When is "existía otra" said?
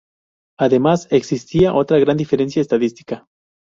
1.11-1.99